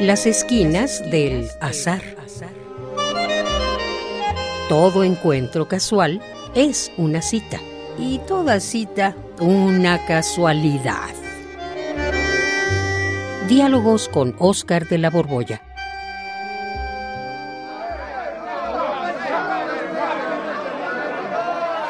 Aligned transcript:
Las 0.00 0.26
esquinas 0.26 1.02
del 1.10 1.50
azar. 1.60 2.00
Todo 4.68 5.02
encuentro 5.02 5.66
casual 5.66 6.22
es 6.54 6.92
una 6.96 7.20
cita 7.20 7.58
y 7.98 8.20
toda 8.20 8.60
cita 8.60 9.16
una 9.40 10.06
casualidad. 10.06 11.10
Diálogos 13.48 14.08
con 14.08 14.36
Oscar 14.38 14.86
de 14.86 14.98
la 14.98 15.10
Borbolla. 15.10 15.62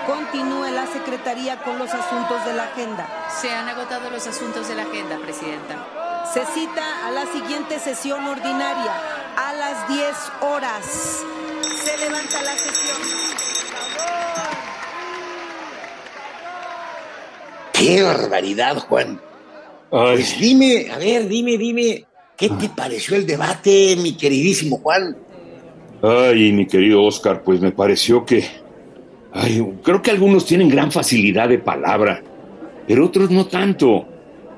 Continúe 0.07 0.71
la 0.71 0.87
Secretaría 0.87 1.61
con 1.63 1.79
los 1.79 1.93
asuntos 1.93 2.43
de 2.47 2.55
la 2.55 2.65
agenda. 2.65 3.07
Se 3.39 3.51
han 3.51 3.69
agotado 3.69 4.09
los 4.09 4.27
asuntos 4.27 4.67
de 4.67 4.77
la 4.77 4.85
agenda, 4.85 5.19
Presidenta. 5.19 6.08
Se 6.33 6.45
cita 6.47 7.07
a 7.07 7.11
la 7.11 7.27
siguiente 7.33 7.79
sesión 7.79 8.25
ordinaria 8.27 8.93
a 9.37 9.53
las 9.53 9.89
10 9.89 10.09
horas. 10.43 11.25
Se 11.77 11.97
levanta 11.99 12.43
la 12.43 12.57
sesión. 12.57 12.97
¡Qué 17.73 18.03
barbaridad, 18.03 18.77
Juan! 18.79 19.21
Pues 19.91 20.39
dime, 20.39 20.91
a 20.91 20.99
ver, 20.99 21.29
dime, 21.29 21.57
dime, 21.57 22.05
¿qué 22.37 22.51
te 22.51 22.69
pareció 22.69 23.17
el 23.17 23.27
debate, 23.27 23.97
mi 23.97 24.17
queridísimo 24.17 24.79
Juan? 24.79 25.17
Ay, 26.03 26.53
mi 26.53 26.67
querido 26.67 27.03
Oscar, 27.05 27.43
pues 27.43 27.61
me 27.61 27.73
pareció 27.73 28.27
que... 28.27 28.45
Ay, 29.33 29.65
creo 29.83 30.03
que 30.03 30.11
algunos 30.11 30.45
tienen 30.45 30.69
gran 30.69 30.93
facilidad 30.93 31.49
de 31.49 31.59
palabra, 31.59 32.23
pero 32.87 33.07
otros 33.07 33.31
no 33.31 33.47
tanto. 33.47 34.07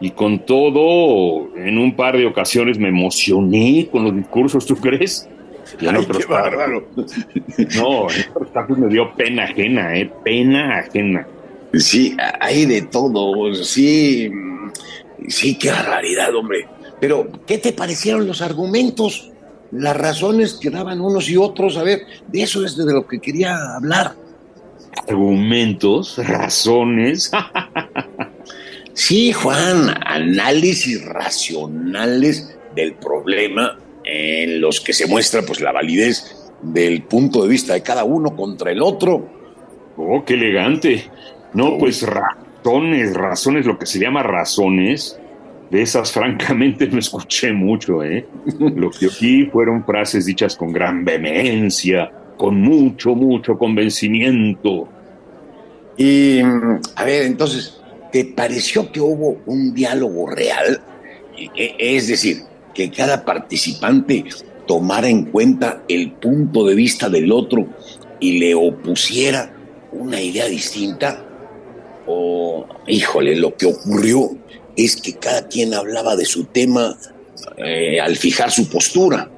Y 0.00 0.10
con 0.12 0.46
todo, 0.46 1.54
en 1.56 1.76
un 1.76 1.94
par 1.94 2.16
de 2.16 2.26
ocasiones 2.26 2.78
me 2.78 2.88
emocioné 2.88 3.88
con 3.92 4.04
los 4.04 4.16
discursos, 4.16 4.64
¿tú 4.64 4.76
crees? 4.76 5.28
Y 5.78 5.86
en 5.86 5.96
otros 5.96 6.18
qué 6.18 6.24
bárbaro. 6.24 6.88
No, 7.76 8.10
en 8.10 8.30
otros 8.30 8.50
casos 8.52 8.78
me 8.78 8.88
dio 8.88 9.14
pena 9.14 9.44
ajena, 9.44 9.96
¿eh? 9.96 10.10
Pena 10.24 10.78
ajena. 10.78 11.26
Sí, 11.74 12.16
hay 12.40 12.66
de 12.66 12.82
todo, 12.82 13.54
sí. 13.54 14.30
Sí, 15.28 15.56
qué 15.56 15.70
barbaridad, 15.70 16.34
hombre. 16.34 16.66
Pero, 16.98 17.28
¿qué 17.46 17.58
te 17.58 17.72
parecieron 17.72 18.26
los 18.26 18.42
argumentos? 18.42 19.30
Las 19.70 19.96
razones 19.96 20.54
que 20.54 20.70
daban 20.70 21.00
unos 21.00 21.28
y 21.28 21.36
otros. 21.36 21.76
A 21.76 21.82
ver, 21.82 22.00
de 22.26 22.42
eso 22.42 22.64
es 22.64 22.76
de 22.76 22.92
lo 22.92 23.06
que 23.06 23.20
quería 23.20 23.56
hablar. 23.76 24.14
¿Argumentos? 25.06 26.18
¿Razones? 26.26 27.30
Sí, 28.94 29.32
Juan, 29.32 29.94
análisis 30.04 31.04
racionales 31.04 32.56
del 32.74 32.94
problema 32.94 33.78
en 34.04 34.60
los 34.60 34.80
que 34.80 34.92
se 34.92 35.06
muestra 35.06 35.42
pues 35.42 35.60
la 35.60 35.72
validez 35.72 36.50
del 36.62 37.02
punto 37.02 37.42
de 37.42 37.48
vista 37.48 37.74
de 37.74 37.82
cada 37.82 38.04
uno 38.04 38.34
contra 38.36 38.70
el 38.70 38.82
otro. 38.82 39.28
Oh, 39.96 40.24
qué 40.24 40.34
elegante. 40.34 41.04
No, 41.54 41.78
pues 41.78 42.02
razones, 42.02 43.14
razones, 43.14 43.66
lo 43.66 43.78
que 43.78 43.86
se 43.86 43.98
llama 43.98 44.22
razones, 44.22 45.18
de 45.70 45.82
esas 45.82 46.12
francamente 46.12 46.86
no 46.88 46.98
escuché 46.98 47.52
mucho, 47.52 48.02
¿eh? 48.02 48.26
Lo 48.58 48.90
que 48.90 49.06
aquí 49.06 49.46
fueron 49.46 49.84
frases 49.84 50.26
dichas 50.26 50.56
con 50.56 50.72
gran 50.72 51.04
vehemencia, 51.04 52.10
con 52.36 52.60
mucho, 52.60 53.14
mucho 53.14 53.56
convencimiento. 53.58 54.88
Y, 55.96 56.40
a 56.40 57.04
ver, 57.04 57.24
entonces, 57.24 57.79
¿te 58.10 58.24
pareció 58.24 58.90
que 58.92 59.00
hubo 59.00 59.40
un 59.46 59.74
diálogo 59.74 60.28
real? 60.30 60.80
E, 61.36 61.74
es 61.78 62.08
decir, 62.08 62.42
que 62.74 62.90
cada 62.90 63.24
participante 63.24 64.24
tomara 64.66 65.08
en 65.08 65.24
cuenta 65.26 65.82
el 65.88 66.12
punto 66.12 66.64
de 66.66 66.74
vista 66.74 67.08
del 67.08 67.32
otro 67.32 67.66
y 68.20 68.38
le 68.38 68.54
opusiera 68.54 69.52
una 69.92 70.20
idea 70.20 70.46
distinta. 70.46 71.24
O, 72.06 72.66
híjole, 72.86 73.36
lo 73.36 73.54
que 73.56 73.66
ocurrió 73.66 74.30
es 74.76 74.96
que 74.96 75.14
cada 75.14 75.48
quien 75.48 75.74
hablaba 75.74 76.16
de 76.16 76.24
su 76.24 76.44
tema 76.44 76.96
eh, 77.56 78.00
al 78.00 78.16
fijar 78.16 78.50
su 78.50 78.68
postura. 78.68 79.28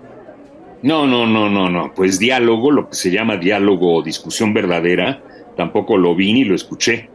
No, 0.83 1.07
no, 1.07 1.27
no, 1.27 1.49
no, 1.49 1.71
no. 1.71 1.93
Pues 1.95 2.19
diálogo, 2.19 2.71
lo 2.71 2.89
que 2.89 2.97
se 2.97 3.11
llama 3.11 3.37
diálogo 3.37 3.95
o 3.95 4.03
discusión 4.03 4.53
verdadera, 4.53 5.23
tampoco 5.57 5.97
lo 5.97 6.15
vi 6.15 6.33
ni 6.33 6.45
lo 6.45 6.55
escuché. 6.55 7.09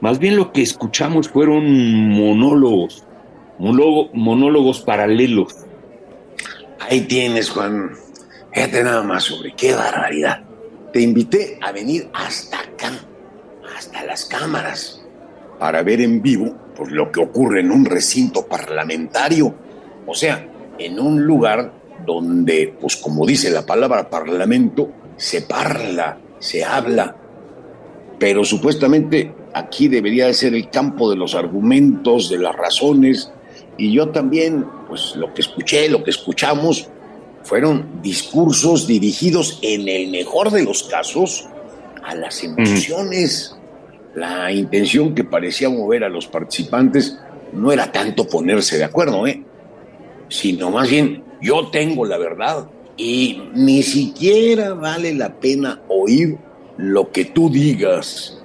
Más 0.00 0.18
bien 0.18 0.36
lo 0.36 0.52
que 0.52 0.62
escuchamos 0.62 1.28
fueron 1.28 1.64
monólogos, 2.10 3.04
monólogos 3.58 4.80
paralelos. 4.80 5.54
Ahí 6.80 7.02
tienes, 7.02 7.50
Juan. 7.50 7.92
Fíjate 8.52 8.84
nada 8.84 9.02
más 9.02 9.24
sobre 9.24 9.54
qué 9.54 9.74
barbaridad. 9.74 10.42
Te 10.92 11.00
invité 11.00 11.58
a 11.62 11.72
venir 11.72 12.08
hasta 12.12 12.60
acá, 12.60 12.92
hasta 13.76 14.04
las 14.04 14.24
cámaras, 14.24 15.02
para 15.58 15.82
ver 15.82 16.00
en 16.00 16.22
vivo 16.22 16.54
pues, 16.76 16.90
lo 16.90 17.10
que 17.10 17.20
ocurre 17.20 17.60
en 17.60 17.70
un 17.70 17.84
recinto 17.84 18.46
parlamentario. 18.46 19.54
O 20.06 20.14
sea, 20.14 20.46
en 20.78 21.00
un 21.00 21.22
lugar 21.22 21.72
donde, 22.04 22.74
pues 22.80 22.96
como 22.96 23.26
dice 23.26 23.50
la 23.50 23.64
palabra 23.64 24.08
parlamento, 24.08 24.90
se 25.16 25.42
parla, 25.42 26.18
se 26.38 26.64
habla, 26.64 27.16
pero 28.18 28.44
supuestamente 28.44 29.34
aquí 29.56 29.88
debería 29.88 30.26
de 30.26 30.34
ser 30.34 30.54
el 30.54 30.68
campo 30.68 31.08
de 31.08 31.16
los 31.16 31.34
argumentos, 31.34 32.28
de 32.28 32.38
las 32.38 32.54
razones, 32.54 33.32
y 33.78 33.90
yo 33.90 34.10
también, 34.10 34.66
pues 34.86 35.16
lo 35.16 35.32
que 35.32 35.40
escuché, 35.40 35.88
lo 35.88 36.04
que 36.04 36.10
escuchamos, 36.10 36.88
fueron 37.42 38.02
discursos 38.02 38.86
dirigidos 38.86 39.58
en 39.62 39.88
el 39.88 40.10
mejor 40.10 40.50
de 40.50 40.62
los 40.62 40.82
casos 40.82 41.46
a 42.04 42.14
las 42.14 42.44
emociones. 42.44 43.56
La 44.14 44.52
intención 44.52 45.14
que 45.14 45.24
parecía 45.24 45.70
mover 45.70 46.04
a 46.04 46.10
los 46.10 46.26
participantes 46.26 47.18
no 47.52 47.72
era 47.72 47.90
tanto 47.90 48.26
ponerse 48.26 48.76
de 48.76 48.84
acuerdo, 48.84 49.26
¿eh? 49.26 49.42
sino 50.28 50.70
más 50.70 50.90
bien 50.90 51.22
yo 51.40 51.68
tengo 51.68 52.04
la 52.04 52.18
verdad 52.18 52.68
y 52.96 53.40
ni 53.54 53.82
siquiera 53.82 54.74
vale 54.74 55.14
la 55.14 55.34
pena 55.34 55.80
oír 55.88 56.36
lo 56.76 57.10
que 57.10 57.26
tú 57.26 57.48
digas. 57.48 58.42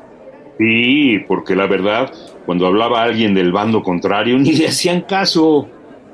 Sí, 0.61 1.17
porque 1.27 1.55
la 1.55 1.65
verdad, 1.65 2.11
cuando 2.45 2.67
hablaba 2.67 3.01
alguien 3.01 3.33
del 3.33 3.51
bando 3.51 3.81
contrario, 3.81 4.37
ni 4.39 4.51
le 4.51 4.67
hacían 4.67 5.01
caso. 5.01 5.67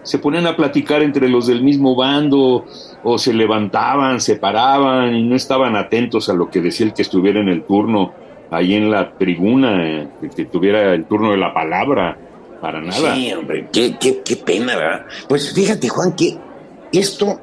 Se 0.04 0.20
ponían 0.20 0.48
a 0.48 0.56
platicar 0.56 1.02
entre 1.02 1.28
los 1.28 1.48
del 1.48 1.62
mismo 1.62 1.94
bando, 1.94 2.66
o 3.04 3.18
se 3.18 3.34
levantaban, 3.34 4.22
se 4.22 4.38
paraban 4.38 5.14
y 5.14 5.24
no 5.24 5.36
estaban 5.36 5.76
atentos 5.76 6.30
a 6.30 6.34
lo 6.34 6.50
que 6.50 6.62
decía 6.62 6.86
el 6.86 6.94
que 6.94 7.02
estuviera 7.02 7.42
en 7.42 7.50
el 7.50 7.64
turno, 7.64 8.14
ahí 8.50 8.76
en 8.76 8.90
la 8.90 9.18
tribuna, 9.18 9.86
eh, 9.86 10.08
que 10.34 10.46
tuviera 10.46 10.94
el 10.94 11.04
turno 11.06 11.32
de 11.32 11.38
la 11.38 11.54
palabra, 11.54 12.18
para 12.62 12.80
nada. 12.80 13.16
Sí, 13.16 13.34
hombre, 13.34 13.68
qué, 13.74 13.98
qué, 14.00 14.22
qué 14.24 14.38
pena, 14.38 14.78
¿verdad? 14.78 15.06
Pues 15.28 15.54
fíjate, 15.54 15.90
Juan, 15.90 16.16
que 16.16 16.38
esto, 16.94 17.42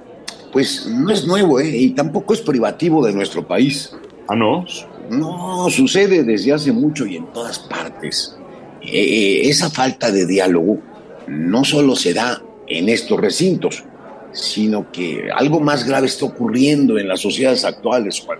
pues 0.50 0.86
no 0.86 1.10
es 1.10 1.26
nuevo, 1.26 1.60
¿eh? 1.60 1.68
Y 1.68 1.90
tampoco 1.90 2.32
es 2.32 2.40
privativo 2.40 3.04
de 3.04 3.12
nuestro 3.12 3.46
país. 3.46 3.94
Ah, 4.26 4.34
no. 4.34 4.64
No, 5.10 5.68
sucede 5.70 6.22
desde 6.24 6.52
hace 6.52 6.72
mucho 6.72 7.06
y 7.06 7.16
en 7.16 7.32
todas 7.32 7.58
partes. 7.58 8.36
Eh, 8.82 9.42
esa 9.48 9.70
falta 9.70 10.10
de 10.10 10.26
diálogo 10.26 10.78
no 11.26 11.64
solo 11.64 11.96
se 11.96 12.14
da 12.14 12.42
en 12.66 12.88
estos 12.88 13.20
recintos, 13.20 13.84
sino 14.32 14.90
que 14.90 15.28
algo 15.34 15.60
más 15.60 15.86
grave 15.86 16.06
está 16.06 16.26
ocurriendo 16.26 16.98
en 16.98 17.08
las 17.08 17.20
sociedades 17.20 17.64
actuales, 17.64 18.20
Juan. 18.20 18.38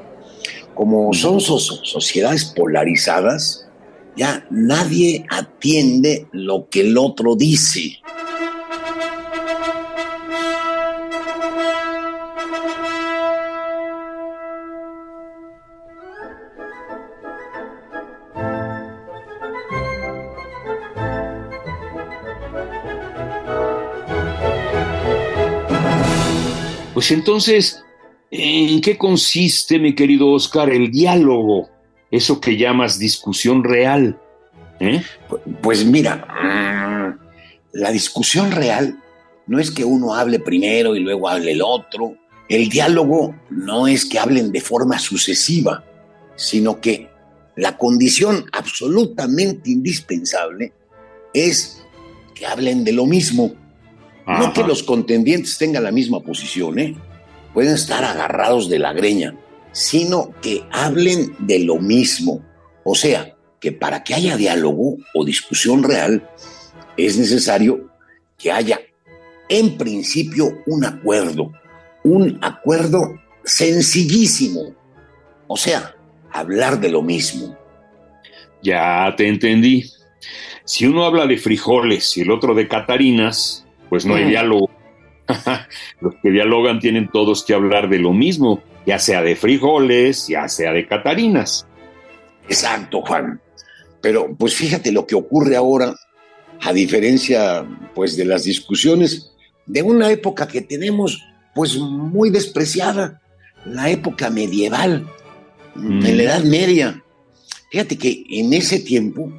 Como 0.75 1.13
son 1.13 1.41
sociedades 1.41 2.47
polarizadas, 2.47 3.67
ya 4.17 4.47
nadie 4.51 5.25
atiende 5.31 6.27
lo 6.33 6.69
que 6.69 6.81
el 6.81 6.99
otro 6.99 7.37
dice. 7.37 7.99
Pues 26.95 27.11
entonces, 27.11 27.83
¿en 28.31 28.81
qué 28.81 28.97
consiste, 28.97 29.81
mi 29.81 29.97
querido 29.97 30.31
Oscar, 30.31 30.71
el 30.71 30.93
diálogo? 30.93 31.69
Eso 32.11 32.41
que 32.41 32.57
llamas 32.57 33.01
discusión 33.01 33.65
real. 33.65 34.21
¿eh? 34.79 35.03
Pues 35.61 35.85
mira, 35.85 36.17
mm, 36.17 37.19
la 37.73 37.91
discusión 37.91 38.53
real 38.53 38.97
no 39.49 39.59
es 39.59 39.73
que 39.73 39.85
uno 39.85 40.15
hable 40.15 40.39
primero 40.39 40.95
y 40.95 41.01
luego 41.01 41.29
hable 41.29 41.51
el 41.51 41.63
otro. 41.63 42.15
El 42.49 42.69
diálogo 42.69 43.35
no 43.51 43.89
es 43.89 44.05
que 44.05 44.21
hablen 44.21 44.53
de 44.53 44.61
forma 44.61 45.01
sucesiva, 45.01 45.85
sino 46.37 46.81
que 46.81 47.09
la 47.57 47.77
condición 47.77 48.47
absolutamente 48.53 49.71
indispensable 49.71 50.73
es 51.33 51.83
que 52.37 52.47
hablen 52.47 52.85
de 52.85 52.93
lo 52.93 53.07
mismo 53.07 53.53
No 54.27 54.53
que 54.53 54.63
los 54.63 54.83
contendientes 54.83 55.59
tengan 55.59 55.85
la 55.85 55.93
misma 55.93 56.21
posición, 56.21 56.79
¿eh? 56.79 56.97
Pueden 57.53 57.75
estar 57.75 58.05
agarrados 58.05 58.69
de 58.69 58.79
la 58.79 58.93
greña, 58.93 59.37
sino 59.73 60.35
que 60.41 60.65
hablen 60.71 61.37
de 61.41 61.59
lo 61.61 61.77
mismo. 61.77 62.43
O 62.85 62.95
sea, 62.95 63.37
que 63.61 63.73
para 63.73 64.03
que 64.03 64.15
haya 64.15 64.37
diálogo 64.37 64.97
o 65.15 65.25
discusión 65.25 65.83
real, 65.83 66.29
es 66.97 67.19
necesario 67.19 67.91
que 68.39 68.51
haya, 68.51 68.81
en 69.49 69.77
principio, 69.77 70.63
un 70.67 70.85
acuerdo. 70.85 71.53
Un 72.03 72.39
acuerdo 72.43 73.15
sencillísimo. 73.45 74.75
O 75.47 75.57
sea, 75.57 75.95
hablar 76.31 76.81
de 76.81 76.89
lo 76.89 77.03
mismo. 77.03 77.57
Ya 78.63 79.15
te 79.17 79.29
entendí. 79.29 79.85
Si 80.65 80.87
uno 80.87 81.05
habla 81.05 81.27
de 81.27 81.37
frijoles 81.37 82.17
y 82.17 82.23
el 82.23 82.31
otro 82.31 82.55
de 82.55 82.67
catarinas, 82.67 83.64
pues 83.89 84.07
no 84.07 84.15
hay 84.15 84.25
diálogo. 84.25 84.71
Los 86.01 86.15
que 86.23 86.31
dialogan 86.31 86.81
tienen 86.81 87.09
todos 87.09 87.45
que 87.45 87.55
hablar 87.55 87.89
de 87.89 87.99
lo 87.99 88.13
mismo, 88.13 88.63
ya 88.87 88.99
sea 88.99 89.23
de 89.23 89.37
frijoles, 89.37 90.29
ya 90.29 90.49
sea 90.49 90.73
de 90.73 90.87
catarinas. 90.87 91.67
Exacto, 92.49 93.01
Juan. 93.03 93.41
Pero 94.03 94.35
pues 94.37 94.55
fíjate 94.55 94.93
lo 94.93 95.07
que 95.07 95.15
ocurre 95.15 95.57
ahora, 95.57 95.95
a 96.61 96.73
diferencia 96.73 97.67
pues 97.95 98.17
de 98.17 98.27
las 98.27 98.45
discusiones 98.45 99.33
de 99.67 99.83
una 99.83 100.11
época 100.11 100.47
que 100.47 100.61
tenemos 100.61 101.25
pues 101.55 101.77
muy 101.79 102.31
despreciada, 102.31 103.23
la 103.65 103.89
época 103.89 104.29
medieval, 104.29 105.07
en 105.77 106.17
la 106.17 106.23
Edad 106.23 106.45
Media. 106.45 107.03
Fíjate 107.71 107.97
que 107.97 108.25
en 108.29 108.53
ese 108.53 108.81
tiempo 108.81 109.33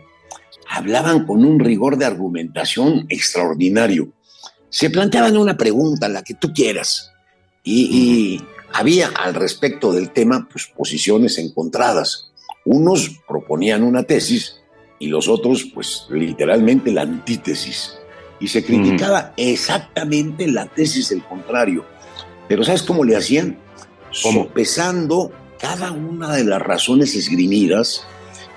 hablaban 0.70 1.26
con 1.26 1.46
un 1.46 1.60
rigor 1.60 1.98
de 1.98 2.06
argumentación 2.06 3.06
extraordinario. 3.10 4.10
Se 4.76 4.90
planteaban 4.90 5.38
una 5.38 5.56
pregunta, 5.56 6.10
la 6.10 6.22
que 6.22 6.34
tú 6.34 6.52
quieras, 6.52 7.14
y, 7.64 8.42
había 8.74 9.08
al 9.08 9.34
respecto 9.34 9.94
del 9.94 10.10
tema 10.10 10.50
pues, 10.52 10.66
posiciones 10.68 11.38
encontradas. 11.38 12.34
Unos 12.66 13.22
proponían 13.26 13.84
una 13.84 14.04
tesis 14.04 14.58
y 15.00 15.08
los 15.08 15.30
otros, 15.30 15.64
pues 15.74 16.08
literalmente 16.10 16.92
la 16.92 17.04
antítesis. 17.04 17.96
Y 18.42 18.50
se 18.50 18.66
criticaba 18.66 19.34
exactamente 19.38 20.46
la 20.46 20.66
tesis 20.66 21.08
del 21.08 21.24
contrario. 21.24 21.86
Pero 22.50 22.66
¿sabes 22.66 22.84
cómo 22.84 23.06
le 23.06 23.16
hacían? 23.16 23.58
Sopesando 24.12 25.32
cada 25.58 25.94
una 25.94 26.36
de 26.36 26.44
las 26.44 26.62
razones 26.62 27.16
esgrimidas 27.16 28.06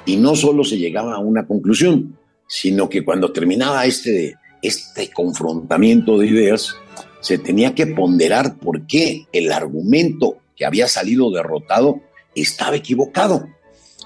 y 0.04 0.16
no 0.16 0.34
solo 0.34 0.64
se 0.64 0.78
llegaba 0.78 1.14
a 1.14 1.20
una 1.20 1.46
conclusión, 1.46 2.18
sino 2.48 2.88
que 2.88 3.04
cuando 3.04 3.30
terminaba 3.30 3.86
este, 3.86 4.34
este 4.62 5.10
confrontamiento 5.10 6.19
de 6.19 6.26
ideas, 6.26 6.76
se 7.20 7.38
tenía 7.38 7.75
que 7.75 7.87
ponderar 7.87 8.56
por 8.58 8.87
qué 8.87 9.26
el 9.32 9.52
argumento 9.52 10.38
que 10.56 10.64
había 10.64 10.88
salido 10.88 11.31
derrotado 11.31 12.00
estaba 12.34 12.76
equivocado. 12.76 13.49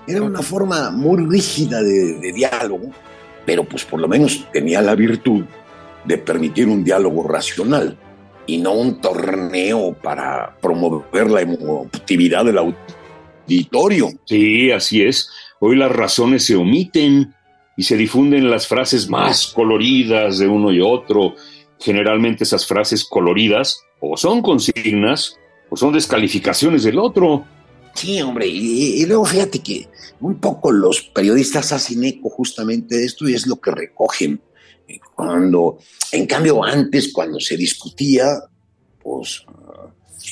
Era 0.06 0.22
una 0.22 0.42
forma 0.42 0.90
muy 0.90 1.24
rígida 1.26 1.82
de, 1.82 2.18
de 2.18 2.32
diálogo, 2.32 2.90
pero 3.46 3.64
pues 3.64 3.84
por 3.84 4.00
lo 4.00 4.08
menos 4.08 4.46
tenía 4.52 4.82
la 4.82 4.94
virtud 4.94 5.44
de 6.04 6.18
permitir 6.18 6.68
un 6.68 6.82
diálogo 6.82 7.22
racional 7.26 7.98
y 8.46 8.58
no 8.58 8.72
un 8.72 9.00
torneo 9.00 9.94
para 10.02 10.56
promover 10.60 11.30
la 11.30 11.42
emotividad 11.42 12.44
del 12.44 12.58
auditorio. 12.58 14.08
Sí, 14.24 14.70
así 14.70 15.02
es. 15.02 15.28
Hoy 15.60 15.76
las 15.76 15.92
razones 15.92 16.44
se 16.44 16.56
omiten 16.56 17.34
y 17.76 17.82
se 17.84 17.96
difunden 17.96 18.50
las 18.50 18.66
frases 18.66 19.08
más 19.08 19.48
coloridas 19.48 20.38
de 20.38 20.48
uno 20.48 20.72
y 20.72 20.80
otro. 20.80 21.34
Generalmente 21.78 22.44
esas 22.44 22.66
frases 22.66 23.04
coloridas 23.04 23.80
o 24.00 24.16
son 24.16 24.42
consignas 24.42 25.36
o 25.70 25.76
son 25.76 25.92
descalificaciones 25.92 26.84
del 26.84 26.98
otro. 26.98 27.44
Sí, 27.94 28.20
hombre, 28.22 28.46
y, 28.46 29.04
luego 29.06 29.24
fíjate 29.24 29.58
que 29.60 29.88
un 30.20 30.40
poco 30.40 30.70
los 30.70 31.02
periodistas 31.02 31.72
hacen 31.72 32.04
eco 32.04 32.30
justamente 32.30 32.96
de 32.96 33.04
esto 33.04 33.28
y 33.28 33.34
es 33.34 33.46
lo 33.46 33.60
que 33.60 33.70
recogen. 33.70 34.40
Cuando, 35.14 35.78
en 36.10 36.26
cambio, 36.26 36.62
antes, 36.64 37.12
cuando 37.12 37.40
se 37.40 37.56
discutía, 37.56 38.26
pues 39.02 39.44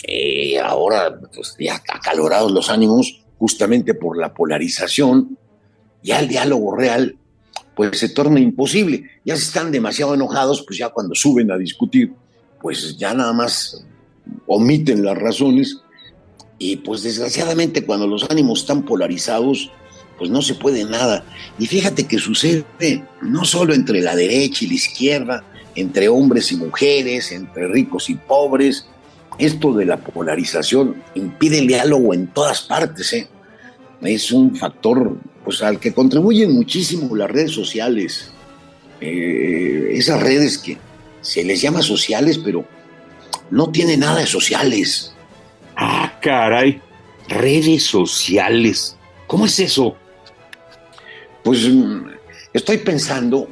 eh, 0.07 0.59
ahora 0.59 1.19
pues, 1.35 1.55
ya 1.59 1.77
acalorados 1.77 2.53
los 2.53 2.71
ánimos, 2.71 3.25
justamente 3.39 3.95
por 3.95 4.19
la 4.19 4.35
polarización, 4.35 5.39
ya 6.03 6.21
el 6.21 6.29
diálogo 6.29 6.77
real 6.77 7.17
pues 7.75 7.99
se 7.99 8.09
torna 8.09 8.41
imposible. 8.41 9.05
Ya 9.25 9.37
si 9.37 9.43
están 9.43 9.73
demasiado 9.73 10.15
enojados, 10.15 10.63
pues 10.67 10.79
ya 10.79 10.89
cuando 10.91 11.15
suben 11.15 11.51
a 11.51 11.57
discutir, 11.57 12.13
pues 12.61 12.97
ya 12.99 13.15
nada 13.15 13.33
más 13.33 13.85
omiten 14.47 15.05
las 15.05 15.17
razones 15.17 15.79
y 16.59 16.77
pues 16.77 17.03
desgraciadamente 17.03 17.85
cuando 17.85 18.07
los 18.07 18.29
ánimos 18.31 18.61
están 18.61 18.85
polarizados, 18.85 19.71
pues 20.19 20.31
no 20.31 20.43
se 20.43 20.55
puede 20.55 20.85
nada. 20.85 21.25
Y 21.59 21.67
fíjate 21.67 22.07
que 22.07 22.19
sucede 22.19 22.65
no 23.23 23.45
solo 23.45 23.73
entre 23.73 24.03
la 24.03 24.15
derecha 24.15 24.65
y 24.65 24.69
la 24.69 24.75
izquierda, 24.75 25.45
entre 25.75 26.09
hombres 26.09 26.53
y 26.53 26.57
mujeres, 26.57 27.33
entre 27.33 27.69
ricos 27.69 28.11
y 28.11 28.15
pobres, 28.15 28.87
esto 29.39 29.73
de 29.73 29.87
la 29.87 29.97
polarización 29.97 31.03
impide 31.15 31.61
el 31.61 31.67
diálogo 31.67 32.13
en 32.13 32.27
todas 32.27 32.61
partes. 32.63 33.13
¿eh? 33.15 33.29
Es 34.03 34.31
un 34.33 34.55
factor 34.55 35.17
pues, 35.51 35.63
al 35.63 35.81
que 35.81 35.93
contribuyen 35.93 36.53
muchísimo 36.53 37.17
las 37.17 37.29
redes 37.29 37.51
sociales. 37.51 38.31
Eh, 39.01 39.95
esas 39.95 40.23
redes 40.23 40.59
que 40.59 40.79
se 41.23 41.43
les 41.43 41.61
llama 41.61 41.83
sociales, 41.83 42.39
pero 42.39 42.65
no 43.51 43.73
tienen 43.73 43.99
nada 43.99 44.21
de 44.21 44.27
sociales. 44.27 45.13
Ah, 45.75 46.21
caray, 46.23 46.81
redes 47.29 47.83
sociales. 47.83 48.97
¿Cómo 49.27 49.45
es 49.45 49.59
eso? 49.59 49.97
Pues 51.43 51.69
mm, 51.69 52.03
estoy 52.53 52.79
pensando 52.79 53.49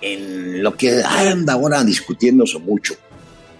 en 0.00 0.60
lo 0.60 0.76
que 0.76 1.00
anda 1.04 1.52
ahora 1.52 1.84
discutiéndose 1.84 2.58
mucho, 2.58 2.96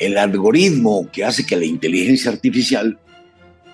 el 0.01 0.19
algoritmo 0.19 1.09
que 1.13 1.25
hace 1.25 1.47
que 1.47 1.55
la 1.55 1.65
inteligencia 1.65 2.33
artificial 2.33 2.99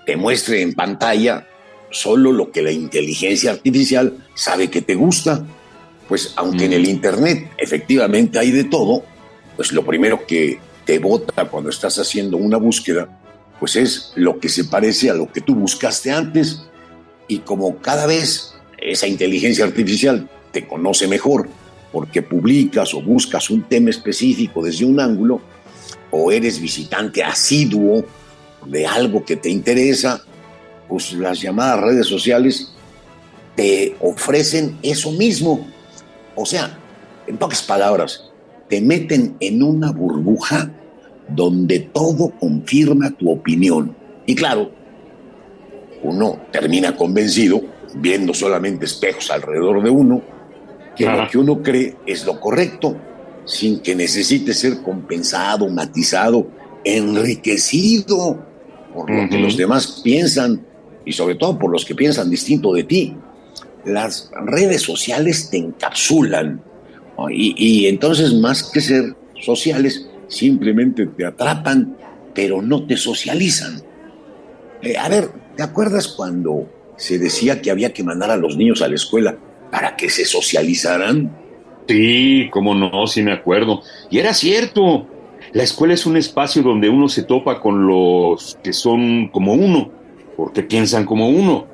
te 0.05 0.15
muestre 0.15 0.61
en 0.61 0.75
pantalla 0.75 1.47
solo 1.95 2.33
lo 2.33 2.51
que 2.51 2.61
la 2.61 2.71
inteligencia 2.71 3.51
artificial 3.51 4.17
sabe 4.35 4.69
que 4.69 4.81
te 4.81 4.95
gusta. 4.95 5.45
Pues 6.07 6.33
aunque 6.35 6.65
en 6.65 6.73
el 6.73 6.87
Internet 6.87 7.51
efectivamente 7.57 8.37
hay 8.37 8.51
de 8.51 8.65
todo, 8.65 9.03
pues 9.55 9.71
lo 9.71 9.85
primero 9.85 10.27
que 10.27 10.59
te 10.85 10.99
bota 10.99 11.45
cuando 11.45 11.69
estás 11.69 11.97
haciendo 11.97 12.37
una 12.37 12.57
búsqueda, 12.57 13.07
pues 13.59 13.75
es 13.75 14.11
lo 14.15 14.39
que 14.39 14.49
se 14.49 14.65
parece 14.65 15.09
a 15.09 15.13
lo 15.13 15.31
que 15.31 15.41
tú 15.41 15.55
buscaste 15.55 16.11
antes. 16.11 16.63
Y 17.27 17.39
como 17.39 17.77
cada 17.77 18.05
vez 18.05 18.53
esa 18.77 19.07
inteligencia 19.07 19.65
artificial 19.65 20.29
te 20.51 20.67
conoce 20.67 21.07
mejor 21.07 21.49
porque 21.91 22.21
publicas 22.21 22.93
o 22.93 23.01
buscas 23.01 23.49
un 23.49 23.63
tema 23.63 23.89
específico 23.89 24.61
desde 24.61 24.83
un 24.83 24.99
ángulo, 24.99 25.39
o 26.11 26.29
eres 26.29 26.59
visitante 26.59 27.23
asiduo 27.23 28.03
de 28.65 28.85
algo 28.85 29.23
que 29.23 29.37
te 29.37 29.49
interesa, 29.49 30.21
pues 30.87 31.13
las 31.13 31.41
llamadas 31.41 31.81
redes 31.81 32.07
sociales 32.07 32.71
te 33.55 33.95
ofrecen 34.01 34.77
eso 34.81 35.11
mismo. 35.11 35.67
O 36.35 36.45
sea, 36.45 36.77
en 37.27 37.37
pocas 37.37 37.63
palabras, 37.63 38.31
te 38.69 38.81
meten 38.81 39.35
en 39.39 39.63
una 39.63 39.91
burbuja 39.91 40.71
donde 41.29 41.79
todo 41.79 42.31
confirma 42.39 43.11
tu 43.11 43.31
opinión. 43.31 43.95
Y 44.25 44.35
claro, 44.35 44.71
uno 46.03 46.39
termina 46.51 46.95
convencido, 46.95 47.61
viendo 47.95 48.33
solamente 48.33 48.85
espejos 48.85 49.31
alrededor 49.31 49.81
de 49.83 49.89
uno, 49.89 50.21
que 50.95 51.05
lo 51.05 51.27
que 51.27 51.37
uno 51.37 51.61
cree 51.61 51.95
es 52.05 52.25
lo 52.25 52.39
correcto 52.39 52.95
sin 53.45 53.79
que 53.79 53.95
necesite 53.95 54.53
ser 54.53 54.81
compensado, 54.81 55.69
matizado, 55.69 56.47
enriquecido 56.83 58.43
por 58.93 59.09
lo 59.09 59.29
que 59.29 59.37
los 59.37 59.57
demás 59.57 60.01
piensan 60.03 60.65
y 61.05 61.13
sobre 61.13 61.35
todo 61.35 61.57
por 61.57 61.71
los 61.71 61.85
que 61.85 61.95
piensan 61.95 62.29
distinto 62.29 62.73
de 62.73 62.83
ti. 62.83 63.15
Las 63.85 64.31
redes 64.45 64.81
sociales 64.81 65.49
te 65.49 65.57
encapsulan 65.57 66.61
y, 67.29 67.87
entonces 67.87 68.33
más 68.33 68.63
que 68.63 68.81
ser 68.81 69.15
sociales, 69.39 70.09
simplemente 70.27 71.05
te 71.05 71.25
atrapan, 71.25 71.95
pero 72.33 72.61
no 72.61 72.85
te 72.85 72.97
socializan. 72.97 73.81
Eh, 74.81 74.97
a 74.97 75.07
ver, 75.07 75.29
¿te 75.55 75.63
acuerdas 75.63 76.07
cuando 76.07 76.67
se 76.97 77.19
decía 77.19 77.61
que 77.61 77.71
había 77.71 77.93
que 77.93 78.03
mandar 78.03 78.31
a 78.31 78.37
los 78.37 78.57
niños 78.57 78.81
a 78.81 78.87
la 78.87 78.95
escuela 78.95 79.37
para 79.71 79.95
que 79.95 80.09
se 80.09 80.25
socializaran? 80.25 81.31
Sí, 81.87 82.49
cómo 82.51 82.73
no, 82.73 83.07
sí 83.07 83.21
me 83.21 83.33
acuerdo. 83.33 83.81
Y 84.09 84.19
era 84.19 84.33
cierto. 84.33 85.07
La 85.53 85.63
escuela 85.63 85.93
es 85.93 86.05
un 86.05 86.17
espacio 86.17 86.63
donde 86.63 86.89
uno 86.89 87.07
se 87.07 87.23
topa 87.23 87.61
con 87.61 87.87
los 87.87 88.57
que 88.61 88.73
son 88.73 89.29
como 89.29 89.53
uno, 89.53 89.91
porque 90.35 90.63
piensan 90.63 91.05
como 91.05 91.29
uno. 91.29 91.67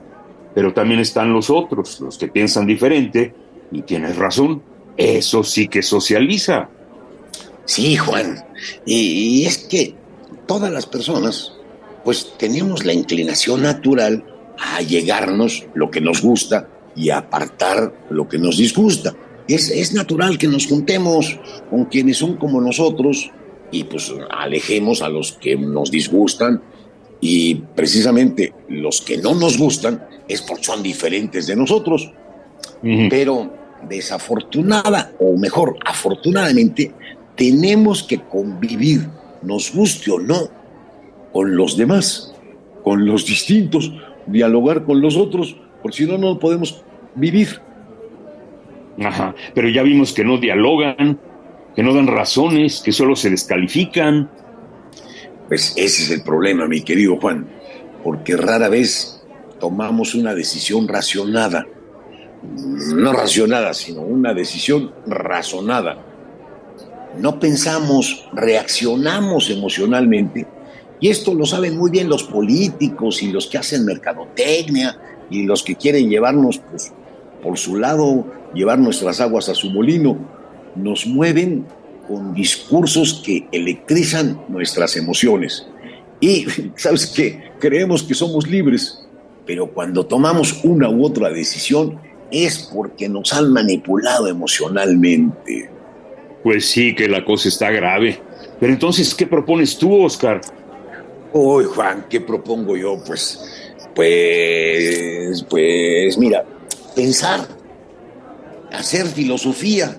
Pero 0.53 0.74
también 0.74 1.00
están 1.00 1.32
los 1.32 1.50
otros, 1.50 2.00
los 2.01 2.18
que 2.18 2.27
piensan 2.27 2.65
diferente, 2.65 3.34
y 3.72 3.82
tienes 3.84 4.18
razón, 4.18 4.62
eso 4.98 5.44
sí 5.44 5.68
que 5.68 5.82
socializa. 5.82 6.70
Sí, 7.65 7.96
Juan. 7.96 8.44
Y, 8.86 9.46
es 9.46 9.60
que 9.60 9.96
todas 10.46 10.72
las 10.72 10.86
personas, 10.86 11.53
pues 12.03 12.34
tenemos 12.38 12.86
la 12.86 12.94
inclinación 12.94 13.62
natural 13.62 14.25
a 14.58 14.82
llegarnos 14.82 15.65
lo 15.74 15.89
que 15.89 16.01
nos 16.01 16.22
gusta 16.22 16.68
y 16.96 17.10
a 17.10 17.20
apartar 17.20 17.94
lo 18.10 18.27
que 18.27 18.38
nos 18.38 18.58
disgusta. 18.58 19.15
Es, 19.48 19.70
es 19.70 19.94
natural 19.94 20.38
que 20.38 20.48
nos 20.48 20.68
juntemos 20.68 21.39
con 21.70 21.86
quienes 21.86 22.18
son 22.18 22.36
como 22.36 22.60
nosotros 22.62 23.32
y 23.72 23.86
pues 23.86 24.13
alejemos 24.30 25.01
a 25.01 25.10
los 25.10 25.32
que 25.34 25.56
nos 25.56 25.89
disgustan 25.89 26.62
y 27.22 27.56
precisamente 27.56 28.54
los 28.68 29.01
que 29.01 29.18
no 29.18 29.36
nos 29.36 29.58
gustan 29.58 30.04
es 30.28 30.42
porque 30.42 30.63
son 30.63 30.84
diferentes 30.84 31.48
de 31.48 31.56
nosotros. 31.56 32.12
Pero 32.82 33.54
desafortunada, 33.88 35.13
o 35.20 35.38
mejor, 35.38 35.78
afortunadamente, 35.86 36.92
tenemos 37.36 38.04
que 38.04 38.20
convivir, 38.20 39.08
nos 39.44 39.74
guste 39.74 40.12
o 40.12 40.20
no, 40.20 40.50
con 41.32 41.56
los 41.56 41.78
demás, 41.78 42.34
con 42.84 43.06
los 43.06 43.25
distintos, 43.25 43.94
dialogar 44.25 44.84
con 44.84 45.00
los 45.00 45.16
otros, 45.16 45.56
porque 45.82 45.98
si 45.98 46.06
no, 46.06 46.18
no 46.18 46.40
podemos 46.40 46.84
vivir. 47.16 47.60
Ajá, 49.00 49.36
pero 49.54 49.70
ya 49.70 49.84
vimos 49.84 50.13
que 50.13 50.24
no 50.24 50.38
dialogan, 50.38 51.20
que 51.75 51.84
no 51.84 51.94
dan 51.94 52.08
razones, 52.08 52.82
que 52.82 52.92
solo 52.92 53.16
se 53.16 53.30
descalifican. 53.30 54.30
Pues 55.51 55.74
ese 55.75 56.03
es 56.03 56.12
el 56.12 56.22
problema, 56.22 56.65
mi 56.65 56.81
querido 56.81 57.17
Juan, 57.20 57.46
porque 58.05 58.38
rara 58.38 58.70
vez 58.70 59.22
tomamos 59.60 60.15
una 60.15 60.34
decisión 60.34 60.88
racionada. 60.88 61.67
No 62.96 63.12
racionada, 63.12 63.74
sino 63.74 64.00
una 64.00 64.34
decisión 64.34 64.93
razonada. 65.05 65.98
No 67.20 67.38
pensamos, 67.38 68.29
reaccionamos 68.31 69.50
emocionalmente. 69.50 70.48
Y 71.01 71.10
esto 71.10 71.34
lo 71.34 71.46
saben 71.46 71.77
muy 71.77 71.91
bien 71.91 72.08
los 72.08 72.24
políticos 72.24 73.22
y 73.22 73.34
los 73.34 73.48
que 73.48 73.58
hacen 73.58 73.84
mercadotecnia 73.84 74.98
y 75.29 75.43
los 75.43 75.63
que 75.63 75.75
quieren 75.75 76.10
llevarnos 76.10 76.60
pues, 76.60 76.93
por 77.43 77.58
su 77.58 77.75
lado, 77.75 78.25
llevar 78.53 78.79
nuestras 78.79 79.20
aguas 79.20 79.50
a 79.50 79.53
su 79.53 79.70
molino. 79.70 80.17
Nos 80.77 81.05
mueven 81.05 81.65
con 82.12 82.34
discursos 82.34 83.22
que 83.25 83.48
electrizan 83.53 84.41
nuestras 84.50 84.98
emociones. 84.98 85.65
Y, 86.20 86.46
¿sabes 86.75 87.08
qué? 87.08 87.51
Creemos 87.58 88.03
que 88.03 88.13
somos 88.13 88.48
libres, 88.48 89.08
pero 89.46 89.72
cuando 89.72 90.06
tomamos 90.06 90.60
una 90.65 90.89
u 90.89 91.06
otra 91.06 91.30
decisión 91.30 92.00
es 92.30 92.70
porque 92.74 93.08
nos 93.08 93.32
han 93.32 93.53
manipulado 93.53 94.27
emocionalmente. 94.27 95.70
Pues 96.44 96.65
sí, 96.65 96.94
que 96.94 97.08
la 97.08 97.24
cosa 97.24 97.48
está 97.48 97.72
grave. 97.72 98.20
Pero 98.60 98.74
entonces, 98.74 99.15
¿qué 99.15 99.25
propones 99.25 99.77
tú, 99.77 100.03
Oscar? 100.03 100.41
Uy, 101.32 101.63
Juan, 101.63 102.06
¿qué 102.10 102.20
propongo 102.20 102.75
yo? 102.75 103.01
Pues, 103.06 103.39
pues, 103.96 105.46
pues, 105.50 106.18
mira, 106.18 106.44
pensar, 106.94 107.48
hacer 108.72 109.08
filosofía. 109.08 109.98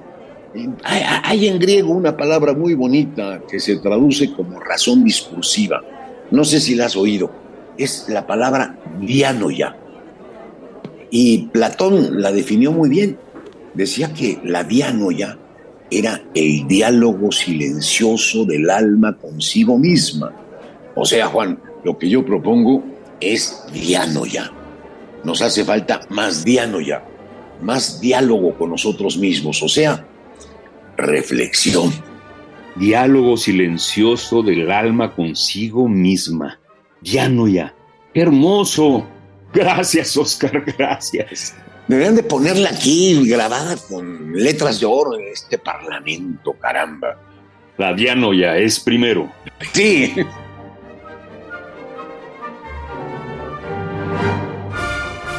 Hay, 0.84 1.48
en 1.48 1.58
griego 1.58 1.92
una 1.92 2.16
palabra 2.16 2.52
muy 2.52 2.74
bonita 2.74 3.42
que 3.48 3.58
se 3.58 3.76
traduce 3.76 4.32
como 4.32 4.60
razón 4.60 5.02
discursiva. 5.02 5.82
No 6.30 6.44
sé 6.44 6.60
si 6.60 6.74
la 6.74 6.86
has 6.86 6.96
oído. 6.96 7.30
Es 7.78 8.06
la 8.08 8.26
palabra 8.26 8.78
dianoia. 9.00 9.76
Y 11.10 11.46
Platón 11.48 12.20
la 12.20 12.32
definió 12.32 12.72
muy 12.72 12.90
bien. 12.90 13.18
Decía 13.74 14.12
que 14.12 14.40
la 14.44 14.64
dianoia 14.64 15.38
era 15.90 16.22
el 16.34 16.66
diálogo 16.66 17.32
silencioso 17.32 18.44
del 18.44 18.68
alma 18.68 19.16
consigo 19.16 19.78
misma. 19.78 20.32
O 20.94 21.04
sea, 21.04 21.26
Juan, 21.28 21.58
lo 21.84 21.96
que 21.96 22.08
yo 22.08 22.24
propongo 22.24 22.82
es 23.20 23.64
dianoia. 23.72 24.52
Nos 25.24 25.40
hace 25.40 25.64
falta 25.64 26.00
más 26.10 26.44
dianoia, 26.44 27.02
más 27.62 28.00
diálogo 28.00 28.54
con 28.58 28.70
nosotros 28.70 29.16
mismos, 29.16 29.62
o 29.62 29.68
sea, 29.68 30.04
reflexión. 30.96 31.92
Diálogo 32.76 33.36
silencioso 33.36 34.42
del 34.42 34.70
alma 34.70 35.14
consigo 35.14 35.88
misma. 35.88 36.58
Dianoia. 37.00 37.74
hermoso! 38.14 39.06
Gracias, 39.52 40.16
Oscar, 40.16 40.64
gracias. 40.78 41.54
Deberían 41.88 42.14
de 42.14 42.22
ponerla 42.22 42.70
aquí 42.70 43.28
grabada 43.28 43.76
con 43.88 44.32
letras 44.32 44.80
de 44.80 44.86
oro 44.86 45.18
en 45.18 45.26
este 45.32 45.58
parlamento, 45.58 46.54
caramba. 46.54 47.18
La 47.76 47.92
dianoia 47.92 48.56
es 48.56 48.80
primero. 48.80 49.30
Sí. 49.72 50.14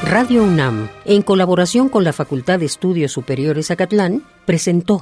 Radio 0.04 0.44
UNAM, 0.44 0.90
en 1.06 1.22
colaboración 1.22 1.90
con 1.90 2.04
la 2.04 2.14
Facultad 2.14 2.60
de 2.60 2.66
Estudios 2.66 3.12
Superiores 3.12 3.72
Acatlán, 3.72 4.22
presentó 4.46 5.02